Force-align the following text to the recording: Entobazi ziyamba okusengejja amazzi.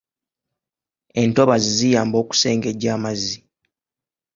Entobazi 1.21 1.69
ziyamba 1.77 2.15
okusengejja 2.23 2.89
amazzi. 2.97 3.37